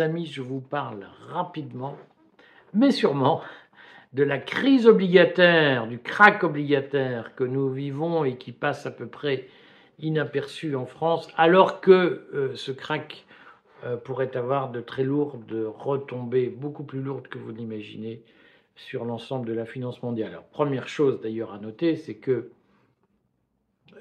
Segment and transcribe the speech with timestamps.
[0.00, 1.96] amis, je vous parle rapidement,
[2.74, 3.42] mais sûrement,
[4.12, 9.06] de la crise obligataire, du crack obligataire que nous vivons et qui passe à peu
[9.06, 9.48] près
[9.98, 13.26] inaperçu en France, alors que euh, ce crack
[13.84, 18.22] euh, pourrait avoir de très lourdes retombées, beaucoup plus lourdes que vous l'imaginez,
[18.76, 20.30] sur l'ensemble de la finance mondiale.
[20.30, 22.50] Alors, première chose d'ailleurs à noter, c'est que,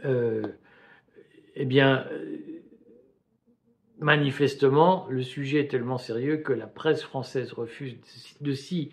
[0.06, 0.44] euh,
[1.56, 2.06] eh bien,
[4.00, 7.98] manifestement, le sujet est tellement sérieux que la presse française refuse
[8.42, 8.92] de s'y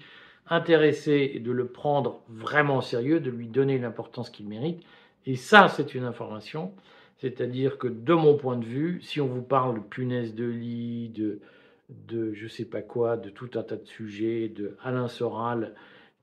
[0.49, 4.83] intéresser et de le prendre vraiment sérieux, de lui donner l'importance qu'il mérite.
[5.27, 6.73] Et ça, c'est une information.
[7.19, 11.09] C'est-à-dire que, de mon point de vue, si on vous parle de punaise de lit,
[11.09, 11.41] de,
[11.89, 15.75] de je sais pas quoi, de tout un tas de sujets, de Alain Soral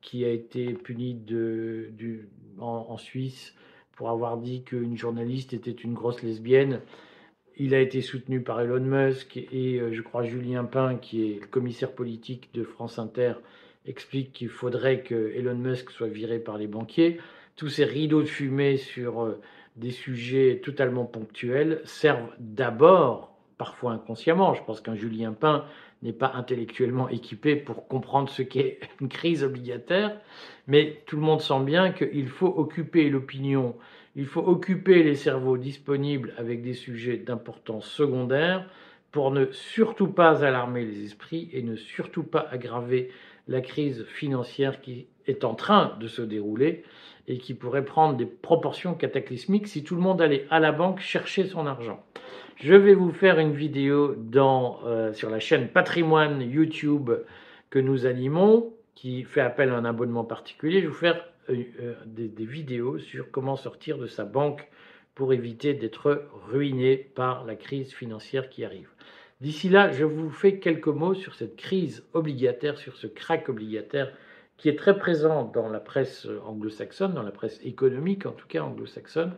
[0.02, 1.92] qui a été puni de,
[2.60, 3.54] en, Suisse
[3.94, 6.82] pour avoir dit qu'une journaliste était une grosse lesbienne.
[7.58, 11.42] Il a été soutenu par Elon Musk et euh, je crois Julien Pain, qui est
[11.42, 13.34] le commissaire politique de France Inter,
[13.86, 17.20] explique qu'il faudrait que Elon Musk soit viré par les banquiers.
[17.56, 19.40] Tous ces rideaux de fumée sur euh,
[19.76, 24.54] des sujets totalement ponctuels servent d'abord parfois inconsciemment.
[24.54, 25.66] Je pense qu'un Julien Pain
[26.02, 30.20] n'est pas intellectuellement équipé pour comprendre ce qu'est une crise obligataire,
[30.68, 33.76] mais tout le monde sent bien qu'il faut occuper l'opinion,
[34.16, 38.68] il faut occuper les cerveaux disponibles avec des sujets d'importance secondaire
[39.12, 43.10] pour ne surtout pas alarmer les esprits et ne surtout pas aggraver
[43.48, 46.84] la crise financière qui est en train de se dérouler
[47.28, 51.00] et qui pourrait prendre des proportions cataclysmiques si tout le monde allait à la banque
[51.00, 52.04] chercher son argent.
[52.56, 57.12] Je vais vous faire une vidéo dans, euh, sur la chaîne Patrimoine YouTube
[57.70, 60.80] que nous animons, qui fait appel à un abonnement particulier.
[60.80, 61.31] Je vais vous faire
[62.06, 64.70] des, des, vidéos sur comment sortir de sa banque
[65.16, 68.90] pour éviter d'être ruiné par la crise financière qui arrive.
[69.42, 74.14] D'ici là, je vous fais quelques mots sur cette crise obligataire, sur ce crack obligataire
[74.58, 78.62] qui est très présent dans la presse anglo-saxonne, dans la presse économique en tout cas
[78.62, 79.34] anglo-saxonne,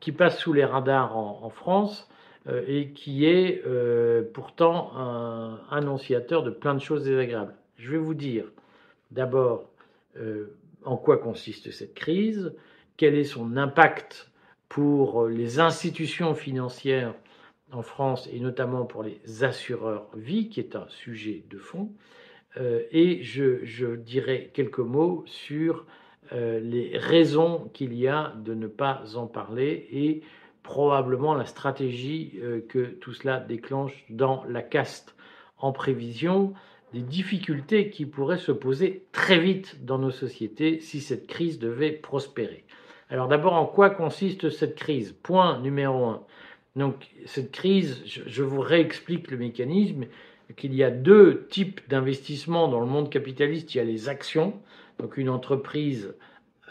[0.00, 2.08] qui passe sous les radars en France
[2.48, 7.54] euh, et qui est euh, pourtant un annonciateur de plein de choses désagréables.
[7.76, 8.44] Je vais vous dire
[9.10, 9.68] d'abord
[10.16, 10.56] euh,
[10.86, 12.54] en quoi consiste cette crise,
[12.96, 14.30] quel est son impact
[14.68, 17.14] pour les institutions financières
[17.72, 21.90] en France et notamment pour les assureurs vie, qui est un sujet de fond.
[22.56, 25.84] et je, dirai quelques mots sur
[26.32, 30.22] les raisons qu'il y a de ne pas en parler et
[30.66, 35.14] probablement la stratégie euh, que tout cela déclenche dans la caste
[35.58, 36.54] en prévision
[36.92, 41.92] des difficultés qui pourraient se poser très vite dans nos sociétés si cette crise devait
[41.92, 42.64] prospérer.
[43.10, 45.12] Alors d'abord, en quoi consiste cette crise?
[45.12, 46.22] Point numéro un.
[46.74, 50.06] Donc cette crise, je vous réexplique le mécanisme,
[50.56, 53.74] qu'il y a deux types d'investissements dans le monde capitaliste.
[53.74, 54.54] Il y a les actions,
[54.98, 56.14] donc une entreprise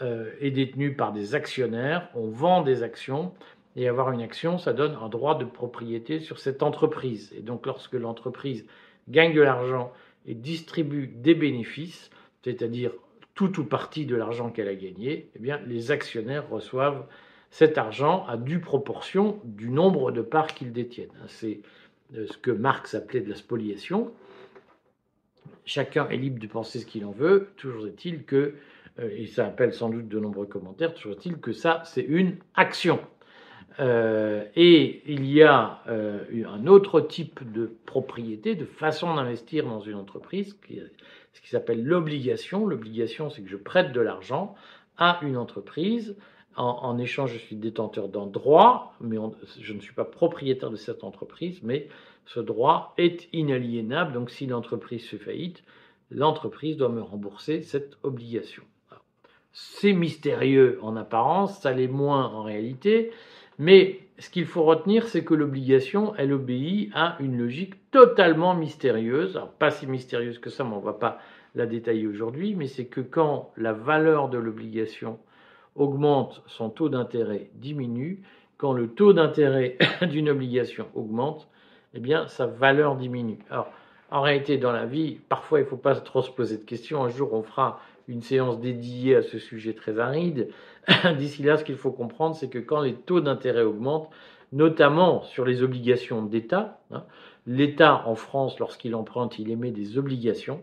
[0.02, 3.32] euh, est détenue par des actionnaires, on vend des actions,
[3.76, 7.32] et avoir une action, ça donne un droit de propriété sur cette entreprise.
[7.36, 8.66] Et donc lorsque l'entreprise
[9.08, 9.92] gagne de l'argent
[10.26, 12.10] et distribue des bénéfices,
[12.42, 12.92] c'est-à-dire
[13.34, 17.06] tout ou partie de l'argent qu'elle a gagné, eh bien les actionnaires reçoivent
[17.50, 21.08] cet argent à due proportion du nombre de parts qu'ils détiennent.
[21.28, 21.60] C'est
[22.14, 24.12] euh, ce que Marx appelait de la spoliation.
[25.64, 28.54] Chacun est libre de penser ce qu'il en veut, toujours est-il que,
[28.98, 32.36] euh, et ça appelle sans doute de nombreux commentaires, toujours est-il que ça, c'est une
[32.54, 33.00] action.
[33.78, 39.80] Euh, et il y a euh, un autre type de propriété, de façon d'investir dans
[39.80, 40.56] une entreprise,
[41.32, 42.66] ce qui s'appelle l'obligation.
[42.66, 44.54] L'obligation, c'est que je prête de l'argent
[44.96, 46.16] à une entreprise.
[46.56, 49.18] En, échange, je suis détenteur d'un droit, mais
[49.60, 51.88] je ne suis pas propriétaire de cette entreprise, mais
[52.24, 54.14] ce droit est inaliénable.
[54.14, 55.62] Donc, si l'entreprise fait faillite,
[56.10, 58.62] l'entreprise doit me rembourser cette obligation.
[59.52, 63.12] C'est mystérieux en apparence, ça l'est moins en réalité.
[63.58, 69.36] Mais ce qu'il faut retenir, c'est que l'obligation, elle obéit à une logique totalement mystérieuse.
[69.36, 71.18] Alors, pas si mystérieuse que ça, mais on ne va pas
[71.54, 75.18] la détailler aujourd'hui, mais c'est que quand la valeur de l'obligation
[75.76, 78.22] augmente, son taux d'intérêt diminue.
[78.56, 79.76] Quand le taux d'intérêt
[80.10, 81.48] d'une obligation augmente,
[81.94, 83.38] eh bien, sa valeur diminue.
[83.50, 83.70] Alors,
[84.10, 87.04] en réalité, dans la vie, parfois, il ne faut pas trop se poser de questions.
[87.04, 90.48] Un jour, on fera une séance dédiée à ce sujet très aride.
[91.18, 94.10] D'ici là, ce qu'il faut comprendre, c'est que quand les taux d'intérêt augmentent,
[94.52, 97.04] notamment sur les obligations d'État, hein,
[97.46, 100.62] l'État en France, lorsqu'il emprunte, il émet des obligations.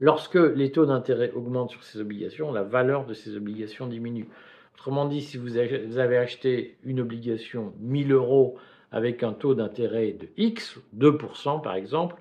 [0.00, 4.28] Lorsque les taux d'intérêt augmentent sur ces obligations, la valeur de ces obligations diminue.
[4.74, 8.56] Autrement dit, si vous avez acheté une obligation 1000 euros
[8.92, 12.16] avec un taux d'intérêt de X, 2% par exemple,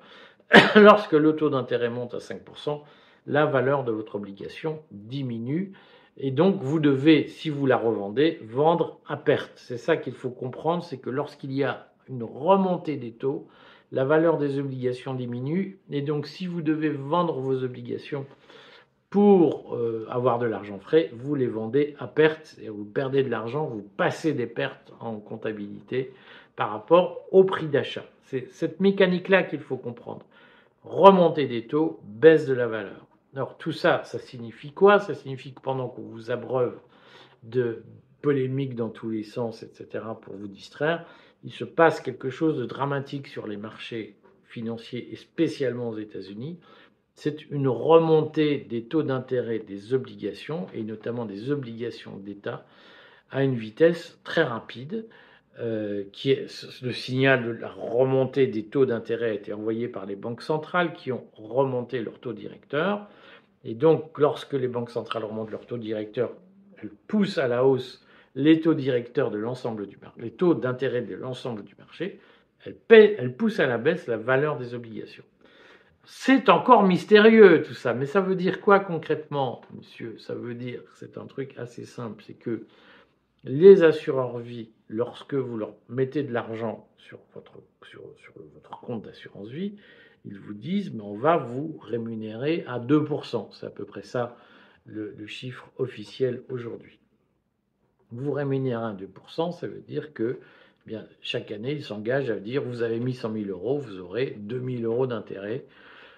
[0.75, 2.81] lorsque le taux d'intérêt monte à 5%,
[3.25, 5.73] la valeur de votre obligation diminue.
[6.17, 9.51] Et donc, vous devez, si vous la revendez, vendre à perte.
[9.55, 13.47] C'est ça qu'il faut comprendre, c'est que lorsqu'il y a une remontée des taux,
[13.91, 15.79] la valeur des obligations diminue.
[15.91, 18.25] Et donc, si vous devez vendre vos obligations
[19.09, 23.29] pour euh, avoir de l'argent frais, vous les vendez à perte et vous perdez de
[23.29, 26.13] l'argent, vous passez des pertes en comptabilité
[26.55, 28.05] par rapport au prix d'achat.
[28.23, 30.25] C'est cette mécanique-là qu'il faut comprendre.
[30.83, 33.05] Remontée des taux, baisse de la valeur.
[33.35, 34.99] Alors tout ça, ça signifie quoi?
[34.99, 36.79] Ça signifie que pendant qu'on vous abreuve
[37.43, 37.83] de
[38.21, 41.05] polémiques dans tous les sens, etc., pour vous distraire,
[41.43, 46.59] il se passe quelque chose de dramatique sur les marchés financiers et spécialement aux États-Unis.
[47.13, 52.65] C'est une remontée des taux d'intérêt des obligations et notamment des obligations d'État
[53.29, 55.07] à une vitesse très rapide.
[55.59, 56.45] Euh, qui est
[56.83, 60.93] le signal de la remontée des taux d'intérêt a été envoyé par les banques centrales
[60.93, 63.07] qui ont remonté leur taux directeur.
[63.63, 66.31] Et donc, lorsque les banques centrales remontent leur taux directeur,
[66.79, 68.05] elles poussent à la hausse
[68.35, 72.19] les taux directeurs de l'ensemble du marché, les taux d'intérêt de l'ensemble du marché,
[72.63, 75.23] elles, poussent à la baisse la valeur des obligations.
[76.03, 80.17] C'est encore mystérieux tout ça, mais ça veut dire quoi concrètement, monsieur?
[80.19, 82.67] Ça veut dire, c'est un truc assez simple, c'est que
[83.47, 87.53] les assureurs vie, lorsque vous leur mettez de l'argent sur votre,
[87.83, 88.01] sur,
[88.53, 89.75] votre compte d'assurance vie,
[90.25, 93.47] ils vous disent, mais on va vous rémunérer à 2%.
[93.51, 94.37] C'est à peu près ça
[94.85, 96.99] le, chiffre officiel aujourd'hui
[98.11, 100.39] vous rémunérez à 2%, ça veut dire que
[100.85, 103.99] eh bien, chaque année, il s'engage à dire vous avez mis 100 000 euros, vous
[103.99, 105.65] aurez 2 000 euros d'intérêt,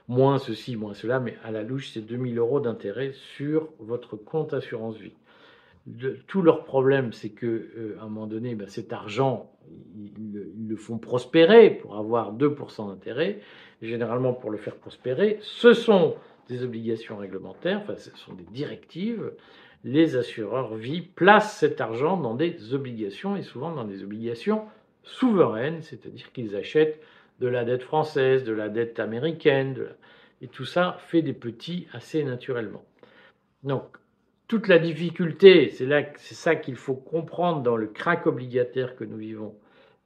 [0.08, 4.16] moins ceci, moins cela, mais à la louche, c'est 2 000 euros d'intérêt sur votre
[4.16, 5.14] compte assurance vie.
[6.28, 9.52] Tout leur problème, c'est que euh, à un moment donné, ben, cet argent,
[9.96, 13.40] ils, le font prospérer pour avoir 2% d'intérêt.
[13.82, 16.16] Généralement, pour le faire prospérer, ce sont
[16.48, 19.32] des obligations réglementaires, enfin, ce sont des directives
[19.84, 24.64] les assureurs vie placent cet argent dans des obligations et souvent dans des obligations
[25.04, 27.02] souveraines, c'est-à-dire qu'ils achètent
[27.40, 29.78] de la dette française, de la dette américaine,
[30.42, 32.84] et tout ça fait des petits assez naturellement.
[33.64, 33.84] Donc,
[34.50, 39.04] toute la difficulté, c'est là, c'est ça qu'il faut comprendre dans le crack obligataire que
[39.04, 39.56] nous vivons.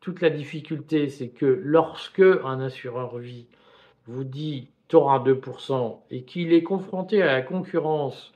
[0.02, 3.48] Toute la difficulté, c'est que lorsque un assureur vie
[4.06, 8.34] vous dit tu auras 2% et qu'il est confronté à la concurrence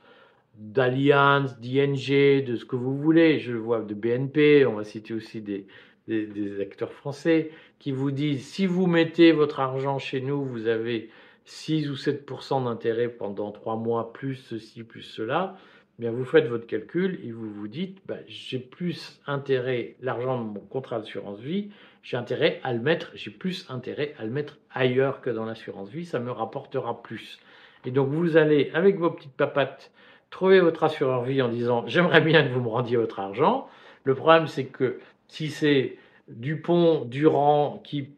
[0.54, 3.38] d'Allianz, d'ING, de ce que vous voulez.
[3.38, 5.66] Je vois de BNP, on va citer aussi des,
[6.08, 11.10] des, acteurs français qui vous disent si vous mettez votre argent chez nous, vous avez
[11.44, 15.58] 6 ou 7% d'intérêt pendant 3 mois, plus ceci, plus cela.
[15.98, 20.38] Eh bien, vous faites votre calcul et vous vous dites bah, j'ai plus intérêt, l'argent
[20.38, 21.70] de mon contrat d'assurance vie,
[22.04, 25.88] j'ai intérêt à le mettre, j'ai plus intérêt à le mettre ailleurs que dans l'assurance
[25.88, 27.40] vie, ça me rapportera plus.
[27.84, 29.90] Et donc vous allez, avec vos petites papates,
[30.30, 33.68] trouvez votre assureur vie en disant j'aimerais bien que vous me rendiez votre argent.
[34.04, 35.96] Le problème, c'est que si c'est
[36.28, 38.10] Dupont, Durand qui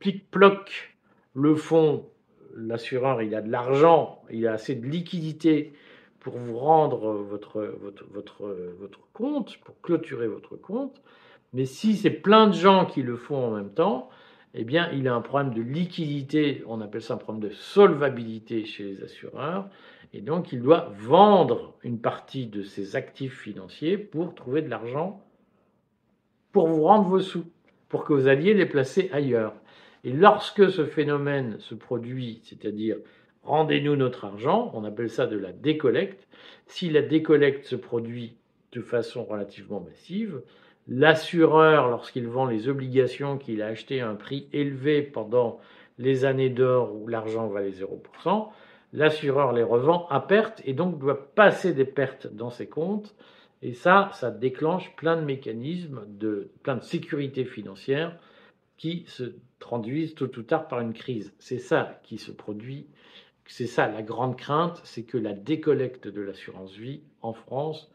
[0.00, 0.92] plique-ploque
[1.34, 2.04] le fonds,
[2.56, 5.72] l'assureur, il a de l'argent, il a assez de liquidité
[6.22, 11.02] pour vous rendre votre, votre, votre, votre compte, pour clôturer votre compte.
[11.52, 14.08] Mais si c'est plein de gens qui le font en même temps,
[14.54, 18.64] eh bien, il a un problème de liquidité, on appelle ça un problème de solvabilité
[18.64, 19.68] chez les assureurs,
[20.12, 25.20] et donc il doit vendre une partie de ses actifs financiers pour trouver de l'argent
[26.52, 27.44] pour vous rendre vos sous,
[27.88, 29.54] pour que vous alliez les placer ailleurs.
[30.04, 32.96] Et lorsque ce phénomène se produit, c'est-à-dire
[33.42, 36.28] rendez-nous notre argent, on appelle ça de la décollecte,
[36.66, 38.36] si la décollecte se produit
[38.72, 40.40] de façon relativement massive,
[40.88, 45.60] L'assureur, lorsqu'il vend les obligations qu'il a achetées à un prix élevé pendant
[45.98, 48.48] les années d'or où l'argent valait 0%,
[48.92, 53.14] l'assureur les revend à perte et donc doit passer des pertes dans ses comptes.
[53.62, 58.18] Et ça, ça déclenche plein de mécanismes, de, plein de sécurité financière
[58.76, 61.32] qui se traduisent tôt ou tard par une crise.
[61.38, 62.88] C'est ça qui se produit.
[63.46, 67.90] C'est ça la grande crainte, c'est que la décollecte de l'assurance vie en France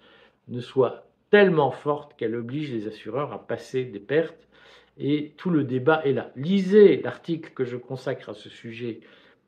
[0.47, 4.47] ne soit tellement forte qu'elle oblige les assureurs à passer des pertes.
[4.97, 6.31] Et tout le débat est là.
[6.35, 9.01] Lisez l'article que je consacre à ce sujet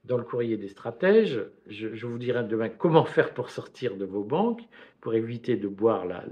[0.05, 1.41] dans le courrier des stratèges.
[1.67, 4.61] Je, vous dirai demain comment faire pour sortir de vos banques,
[5.01, 6.23] pour éviter de boire la,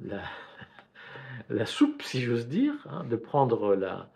[1.66, 4.10] soupe, si j'ose dire, hein, de prendre la,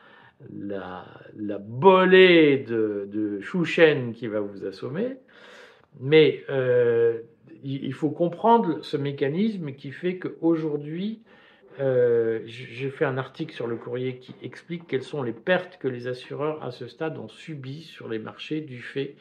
[0.52, 1.04] la,
[1.36, 5.16] la bolée de, de chouchen qui va vous assommer.
[6.00, 7.20] Mais euh,
[7.62, 11.22] il faut comprendre ce mécanisme qui fait qu'aujourd'hui,
[11.80, 15.88] euh, j'ai fait un article sur le courrier qui explique quelles sont les pertes que
[15.88, 19.16] les assureurs à ce stade ont subies sur les marchés du fait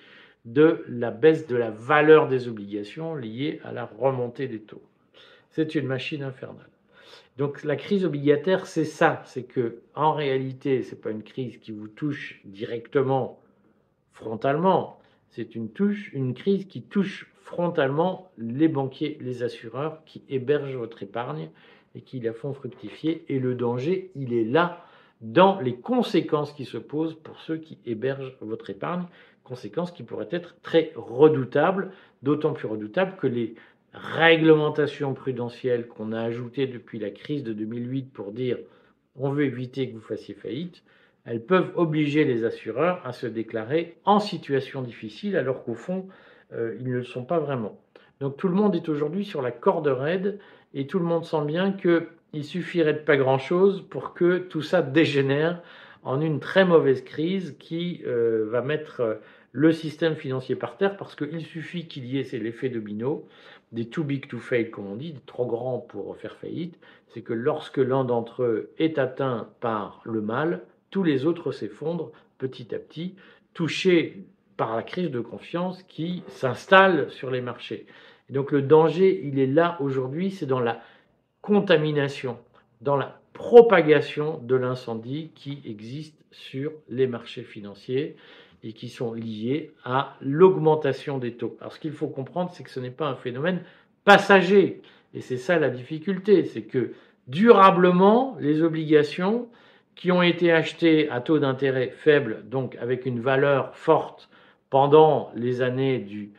[0.46, 4.84] de la baisse de la valeur des obligations liée à la remontée des taux.
[5.50, 6.73] C'est une machine infernale.
[7.38, 11.72] Donc la crise obligataire, c'est ça, c'est que en réalité, c'est pas une crise qui
[11.72, 13.40] vous touche directement,
[14.12, 15.00] frontalement,
[15.30, 15.70] c'est une,
[16.14, 21.50] une crise qui touche frontalement les banquiers, les assureurs qui hébergent votre épargne
[21.96, 23.26] et qui la font fructifier.
[23.30, 24.86] Et le danger, il est là
[25.22, 29.06] dans les conséquences qui se posent pour ceux qui hébergent votre épargne,
[29.44, 33.56] conséquences qui pourraient être très redoutables, d'autant plus redoutables que les
[33.94, 38.58] réglementations prudentielles qu'on a ajoutées depuis la crise de 2008 pour dire
[39.16, 40.84] on veut éviter que vous fassiez faillite,
[41.26, 46.08] elles peuvent obliger les assureurs à se déclarer en situation difficile alors qu'au fond,
[46.54, 47.80] euh, ils ne le sont pas vraiment.
[48.20, 50.40] Donc tout le monde est aujourd'hui sur la corde raide
[50.74, 54.82] et tout le monde sent bien qu'il suffirait de pas grand-chose pour que tout ça
[54.82, 55.62] dégénère
[56.04, 59.16] en une très mauvaise crise qui euh, va mettre euh,
[59.52, 63.28] le système financier par terre parce qu'il suffit qu'il y ait, l'effet domino,
[63.74, 67.34] des too big to fail, comme on dit, trop grands pour faire faillite, c'est que
[67.34, 72.80] lorsque l'un d'entre eux est atteint par le mal, tous les autres s'effondrent petit à
[72.80, 73.16] petit,
[73.54, 74.24] touchés
[74.58, 77.88] par la crise de confiance qui s'installe sur les marchés.
[78.30, 80.82] Et donc le danger, il est là aujourd'hui, c'est dans la
[81.42, 82.38] contamination,
[82.82, 88.16] dans la propagation de l'incendie qui existe sur les marchés financiers
[88.64, 91.58] et qui sont liés à l'augmentation des taux.
[91.60, 93.62] Alors ce qu'il faut comprendre, c'est que ce n'est pas un phénomène
[94.06, 94.82] passager.
[95.14, 96.94] Et c'est ça la difficulté, c'est que
[97.28, 99.48] durablement, les obligations
[99.96, 104.30] qui ont été achetées à taux d'intérêt faible, donc avec une valeur forte
[104.70, 106.32] pendant les années du,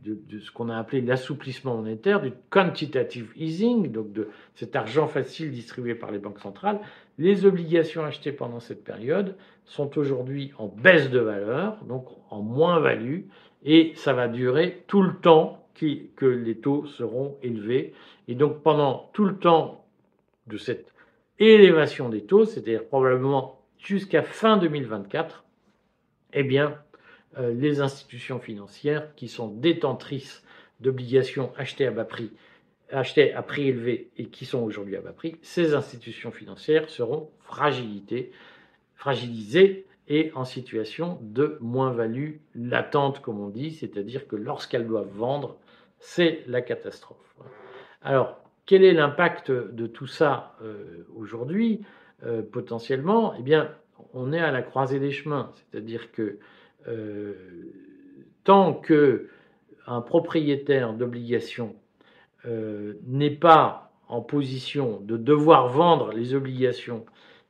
[0.00, 5.50] de, ce qu'on a appelé l'assouplissement monétaire, du quantitative easing, donc de cet argent facile
[5.50, 6.80] distribué par les banques centrales,
[7.18, 9.34] les obligations achetées pendant cette période
[9.64, 13.22] sont aujourd'hui en baisse de valeur, donc en moins-value,
[13.64, 17.92] et ça va durer tout le temps que les taux seront élevés.
[18.28, 19.84] Et donc pendant tout le temps
[20.46, 20.92] de cette
[21.38, 25.44] élévation des taux, c'est-à-dire probablement jusqu'à fin 2024,
[26.32, 26.78] eh bien,
[27.38, 30.42] les institutions financières qui sont détentrices
[30.80, 32.30] d'obligations achetées à bas prix,
[32.90, 37.30] achetées à prix élevé et qui sont aujourd'hui à bas prix, ces institutions financières seront
[37.40, 38.32] fragilisées
[40.08, 45.56] et en situation de moins-value latente, comme on dit, c'est-à-dire que lorsqu'elles doivent vendre,
[45.98, 47.36] c'est la catastrophe.
[48.02, 51.82] Alors, quel est l'impact de tout ça euh, aujourd'hui
[52.24, 53.34] euh, potentiellement?
[53.38, 53.72] Eh bien,
[54.12, 56.38] on est à la croisée des chemins, c'est-à-dire que euh,
[58.44, 59.28] tant que
[59.86, 61.76] un propriétaire d'obligation
[62.46, 67.04] euh, n'est pas en position de devoir vendre les obligations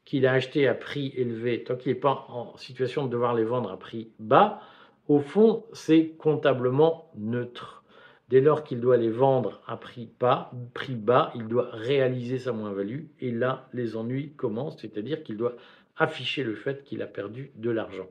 [0.05, 3.45] qu'il a achetées à prix élevé, tant qu'il n'est pas en situation de devoir les
[3.45, 4.61] vendre à prix bas,
[5.09, 7.85] au fond, c'est comptablement neutre.
[8.29, 12.53] Dès lors qu'il doit les vendre à prix bas, prix bas, il doit réaliser sa
[12.53, 15.57] moins-value, et là, les ennuis commencent, c'est-à-dire qu'il doit
[15.97, 18.09] afficher le fait qu'il a perdu de l'argent.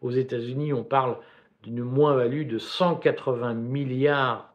[0.00, 1.18] Aux États-Unis, on parle
[1.62, 4.54] d'une moins-value de 180 milliards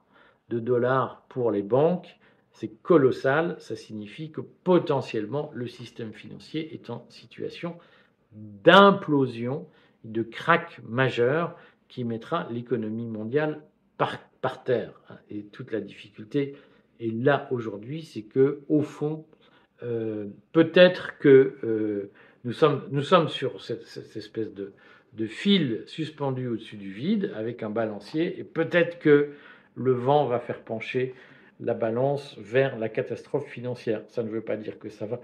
[0.49, 2.19] de dollars pour les banques.
[2.51, 3.55] C'est colossal.
[3.59, 7.77] Ça signifie que potentiellement le système financier est en situation
[8.31, 9.67] d'implosion,
[10.03, 11.55] de crack majeur
[11.87, 13.61] qui mettra l'économie mondiale
[13.97, 14.93] par, terre.
[15.29, 16.55] Et toute la difficulté
[16.99, 19.25] est là aujourd'hui, c'est que au fond,
[19.83, 22.11] euh, peut-être que euh,
[22.43, 23.83] nous, sommes, nous sommes sur cette
[24.15, 24.73] espèce de,
[25.13, 29.33] de fils suspendus au-dessus du vide avec un balancier et peut-être que
[29.75, 31.13] le vent va faire pencher
[31.59, 34.03] la balance vers la catastrophe financière.
[34.07, 35.21] Ça ne veut pas dire que ça va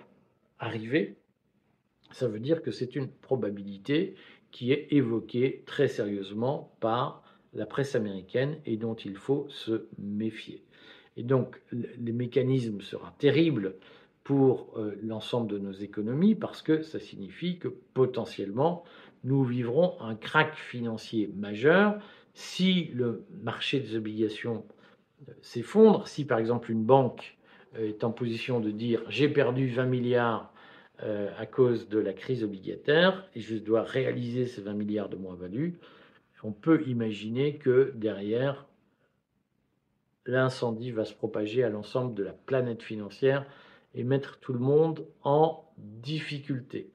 [0.60, 1.18] arriver,
[2.12, 4.16] ça veut dire que c'est une probabilité
[4.52, 10.64] qui est évoquée très sérieusement par la presse américaine et dont il faut se méfier.
[11.16, 13.76] Et donc, les mécanismes seront terribles
[14.24, 18.84] pour euh, l'ensemble de nos économies parce que ça signifie que potentiellement
[19.24, 22.00] nous vivrons un crack financier majeur
[22.34, 24.66] si le marché des obligations
[25.28, 27.38] euh, s'effondre, si par exemple une banque
[27.76, 30.54] euh, est en position de dire j'ai perdu 20 milliards
[31.04, 35.16] euh, à cause de la crise obligataire et je dois réaliser ces 20 milliards de
[35.16, 35.74] moins-value,
[36.48, 38.66] on peut imaginer que derrière,
[40.26, 43.46] l'incendie va se propager à l'ensemble de la planète financière
[43.96, 46.90] et mettre tout le monde en difficulté.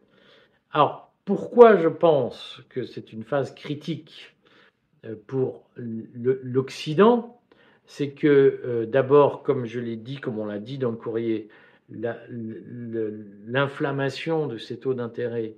[0.70, 4.36] Alors, pourquoi je pense que c'est une phase critique
[5.04, 7.38] euh, pour l'Occident
[7.84, 11.48] c'est que d'abord, comme je l'ai dit, comme on l'a dit dans le courrier,
[11.90, 15.56] l'inflammation de ces taux d'intérêt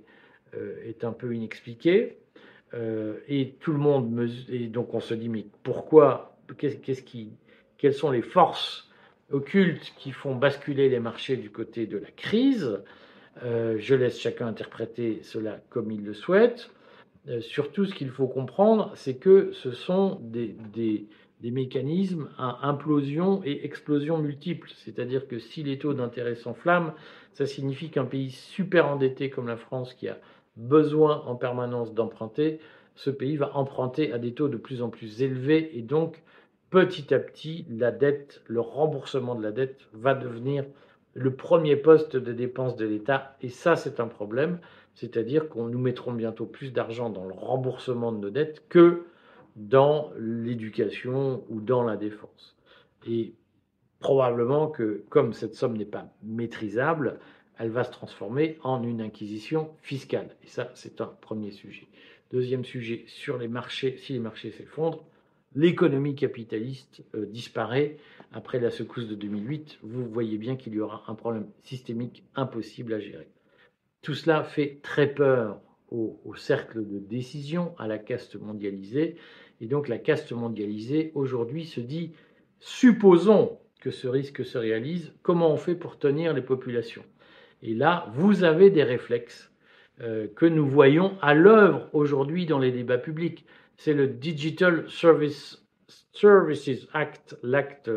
[0.83, 2.17] est un peu inexpliquée.
[2.73, 4.27] et tout le monde
[4.69, 6.35] donc on se dit mais pourquoi
[7.05, 7.29] qui
[7.77, 8.85] quelles sont les forces
[9.31, 12.81] occultes qui font basculer les marchés du côté de la crise?
[13.43, 16.69] Euh, je laisse chacun interpréter cela comme il le souhaite.
[17.27, 21.07] Euh, surtout, ce qu'il faut comprendre, c'est que ce sont des, des,
[21.51, 24.71] mécanismes à implosion et explosion multiples.
[24.77, 26.93] C'est-à-dire que si les taux d'intérêt s'enflamment,
[27.33, 30.17] ça signifie qu'un pays super endetté comme la France, qui a
[30.55, 32.59] besoin en permanence d'emprunter,
[32.95, 36.23] ce pays va emprunter à des taux de plus en plus élevés et donc
[36.71, 40.65] petit à petit, la dette, le remboursement de la dette va devenir
[41.15, 43.35] le premier poste de dépense de l'État.
[43.41, 44.59] Et ça, c'est un problème.
[44.93, 49.05] C'est-à-dire qu'on nous mettrons bientôt plus d'argent dans le remboursement de nos dettes que
[49.55, 52.57] dans l'éducation ou dans la défense.
[53.07, 53.33] Et
[53.99, 57.19] probablement que comme cette somme n'est pas maîtrisable,
[57.57, 60.35] elle va se transformer en une inquisition fiscale.
[60.43, 61.87] Et ça, c'est un premier sujet.
[62.31, 65.05] Deuxième sujet, sur les marchés, si les marchés s'effondrent,
[65.55, 67.97] l'économie capitaliste euh, disparaît
[68.35, 72.93] après la secousse de 2008, vous voyez bien qu'il y aura un problème systémique impossible
[72.93, 73.29] à gérer.
[74.01, 79.15] Tout cela fait très peur au, cercle de décision, à la caste mondialisée.
[79.61, 82.11] Et donc la caste mondialisée, aujourd'hui, se dit,
[82.59, 87.05] supposons que ce risque se réalise, comment on fait pour tenir les populations?
[87.63, 89.49] Et là, vous avez des réflexes
[90.01, 93.45] euh, que nous voyons à l'œuvre aujourd'hui dans les débats publics
[93.77, 95.63] c'est le Digital Service,
[96.13, 97.91] Services Act, l'acte,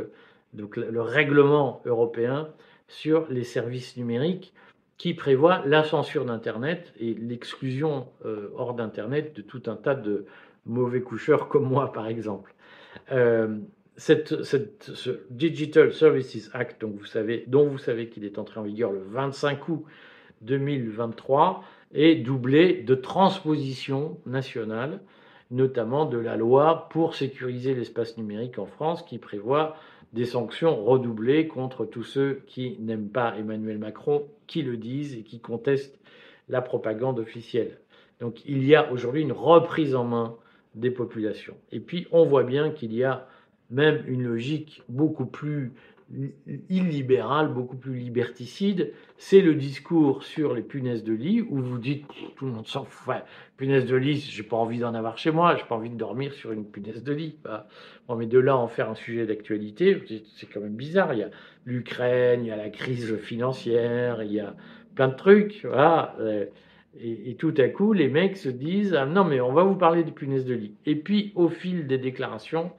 [0.53, 2.49] donc le règlement européen
[2.89, 4.53] sur les services numériques
[4.97, 10.27] qui prévoit la censure d'Internet et l'exclusion euh, hors d'Internet de tout un tas de
[10.67, 12.55] mauvais coucheurs comme moi, par exemple.
[13.13, 13.59] Euh,
[13.97, 19.69] cette, ce Digital Services Act, dont vous savez qu'il est entré en vigueur le 25
[19.69, 19.85] août
[20.43, 25.01] 2023, est doublé de transpositions nationales
[25.51, 29.77] notamment de la loi pour sécuriser l'espace numérique en France qui prévoit
[30.13, 35.23] des sanctions redoublées contre tous ceux qui n'aiment pas Emmanuel Macron, qui le disent et
[35.23, 35.99] qui contestent
[36.49, 37.79] la propagande officielle.
[38.21, 40.37] Donc il y a aujourd'hui une reprise en main
[40.75, 41.57] des populations.
[41.73, 43.29] Et puis on voit bien qu'il y a
[43.71, 45.73] même une logique beaucoup plus
[46.71, 52.07] illibéral, beaucoup plus liberticide, c'est le discours sur les punaises de lit où vous dites
[52.37, 53.17] tout le monde s'en fout.
[53.59, 56.33] punaise de lit, j'ai pas envie d'en avoir chez moi, j'ai pas envie de dormir
[56.33, 57.37] sur une punaise de lit.
[58.07, 60.03] Bon, mais de là en faire un sujet d'actualité,
[60.37, 61.13] c'est quand même bizarre.
[61.13, 61.31] Il y a
[61.67, 64.55] l'Ukraine, il y a la crise financière, il y a
[64.95, 65.67] plein de trucs.
[67.01, 69.77] Et, et, tout à coup, les mecs se disent ah, non mais on va vous
[69.77, 70.75] parler des punaises de lit.
[70.87, 72.73] Et puis au fil des déclarations,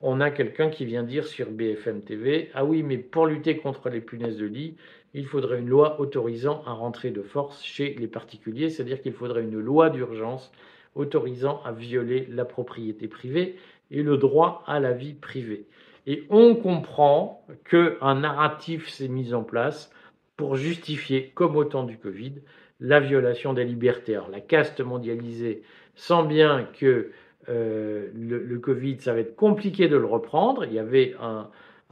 [0.00, 3.90] on a quelqu'un qui vient dire sur BFM TV Ah oui, mais pour lutter contre
[3.90, 4.76] les punaises de lit,
[5.12, 9.42] il faudrait une loi autorisant à rentrer de force chez les particuliers, c'est-à-dire qu'il faudrait
[9.42, 10.52] une loi d'urgence
[10.94, 13.56] autorisant à violer la propriété privée
[13.90, 15.66] et le droit à la vie privée.
[16.06, 19.92] Et on comprend qu'un narratif s'est mis en place
[20.36, 22.34] pour justifier, comme au temps du Covid,
[22.80, 24.14] la violation des libertés.
[24.14, 25.62] Alors la caste mondialisée
[25.94, 27.10] sent bien que
[27.50, 30.64] euh, le, Covid, ça va être compliqué de le reprendre.
[30.64, 31.48] Il y avait un,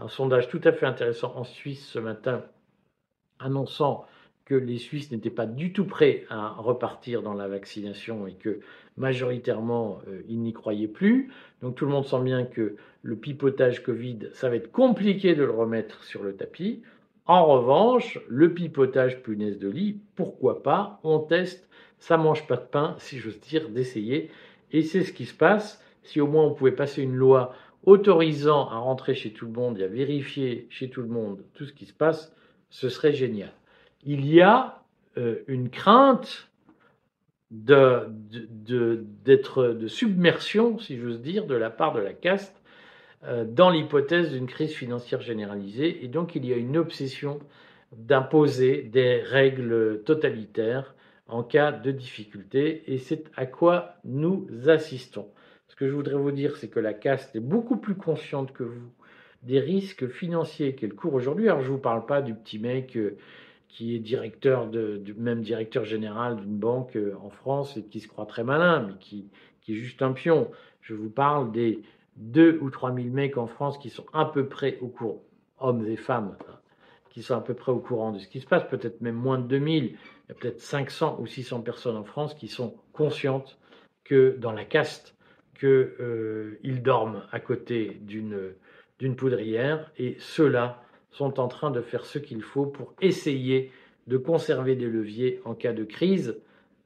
[0.09, 2.45] sondage tout à fait intéressant en Suisse ce matin
[3.41, 4.07] annonçant
[4.45, 8.61] que les Suisses n'étaient pas du tout prêts à repartir dans la vaccination et que
[8.97, 11.31] majoritairement euh, ils n'y croyaient plus.
[11.61, 15.45] Donc tout le monde sent bien que le pipotage Covid, ça va être compliqué de
[15.45, 16.83] le remettre sur le tapis.
[17.27, 20.99] En revanche, le pipotage punaise de lit, pourquoi pas?
[21.03, 21.69] On teste,
[21.99, 24.31] ça mange pas de pain, si j'ose dire, d'essayer.
[24.73, 25.83] Et c'est ce qui se passe.
[26.03, 27.55] Si au moins on pouvait passer une loi
[27.85, 31.65] autorisant à rentrer chez tout le monde et à vérifier chez tout le monde tout
[31.65, 32.35] ce qui se passe,
[32.71, 33.53] ce serait génial.
[34.05, 34.83] Il y a
[35.17, 36.49] euh, une crainte
[37.51, 38.09] de,
[38.67, 42.63] de, submersion, si j'ose dire, de la part de la caste
[43.25, 46.05] euh, dans l'hypothèse d'une crise financière généralisée.
[46.05, 47.41] Et donc il y a une obsession
[47.97, 50.95] d'imposer des règles totalitaires
[51.29, 55.29] en cas de difficulté, et c'est à quoi nous assistons.
[55.69, 58.65] Ce que je voudrais vous dire, c'est que la caste est beaucoup plus consciente que
[58.65, 58.91] vous
[59.43, 61.49] des risques financiers qu'elle court aujourd'hui.
[61.49, 63.17] Alors je ne vous parle pas du petit mec euh,
[63.69, 68.09] qui est directeur de, même directeur général d'une banque euh, en France et qui se
[68.09, 69.29] croit très malin, mais qui,
[69.61, 70.51] qui est juste un pion.
[70.81, 71.83] Je vous parle des
[72.17, 75.23] 2 ou 3 000 mecs en France qui sont à peu près au courant,
[75.61, 76.37] hommes et femmes,
[77.11, 79.39] qui sont à peu près au courant de ce qui se passe, peut-être même moins
[79.39, 79.97] de 2000,
[80.29, 83.59] il y a peut-être 500 ou 600 personnes en France qui sont conscientes
[84.05, 85.15] que dans la caste,
[85.59, 92.19] qu'ils euh, dorment à côté d'une poudrière et ceux-là sont en train de faire ce
[92.19, 93.73] qu'il faut pour essayer
[94.07, 96.39] de conserver des leviers en cas de crise.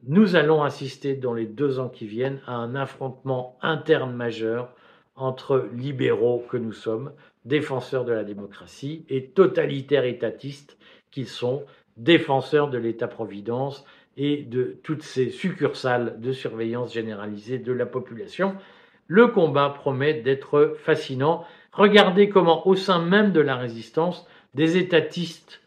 [0.05, 4.74] Nous allons assister dans les deux ans qui viennent à un affrontement interne majeur
[5.14, 7.12] entre libéraux que nous sommes,
[7.44, 10.78] défenseurs de la démocratie, et totalitaires étatistes
[11.11, 11.64] qui sont
[11.96, 13.85] défenseurs de l'État-providence
[14.16, 18.55] et de toutes ces succursales de surveillance généralisée de la population.
[19.07, 21.44] Le combat promet d'être fascinant.
[21.72, 25.61] Regardez comment, au sein même de la résistance, des étatistes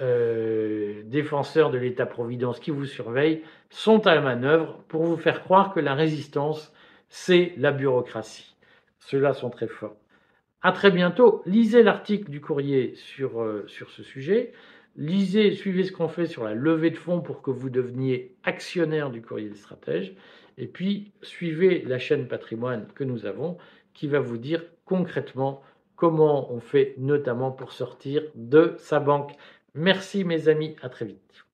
[0.00, 5.72] euh, défenseurs de l'État-providence qui vous surveillent sont à la manœuvre pour vous faire croire
[5.72, 6.72] que la résistance,
[7.08, 8.54] c'est la bureaucratie.
[9.00, 9.96] Ceux-là sont très forts.
[10.62, 11.42] À très bientôt.
[11.44, 14.52] Lisez l'article du courrier sur, euh, sur ce sujet.
[14.96, 19.10] Lisez, suivez ce qu'on fait sur la levée de fonds pour que vous deveniez actionnaire
[19.10, 20.14] du courrier des stratèges.
[20.58, 23.56] Et puis, suivez la chaîne patrimoine que nous avons
[23.94, 25.62] qui va vous dire concrètement
[25.96, 29.32] comment on fait notamment pour sortir de sa banque.
[29.74, 31.44] Merci mes amis, à très vite.